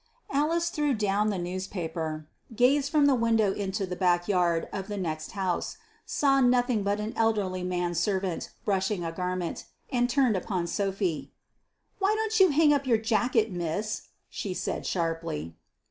Alice 0.31 0.69
threw 0.71 0.95
down 0.95 1.29
the 1.29 1.37
newspaper, 1.37 2.27
gazed 2.55 2.91
from 2.91 3.05
the 3.05 3.13
window 3.13 3.53
into 3.53 3.85
the 3.85 3.95
back 3.95 4.27
yard 4.27 4.67
of 4.73 4.87
the 4.87 4.97
next 4.97 5.33
house, 5.33 5.77
saw 6.07 6.39
nothing 6.41 6.81
but 6.81 6.99
an 6.99 7.13
elderly 7.15 7.61
man 7.63 7.93
servant 7.93 8.49
brushing 8.65 9.03
a 9.05 9.11
garment, 9.11 9.65
and 9.91 10.09
turned 10.09 10.35
upon 10.35 10.65
Sophy. 10.65 11.31
"Why 11.99 12.15
don't 12.15 12.39
you 12.39 12.49
hang 12.49 12.73
up 12.73 12.87
your 12.87 12.97
jacket, 12.97 13.51
miss?" 13.51 14.07
she 14.27 14.55
said, 14.55 14.87
sharply. 14.87 15.55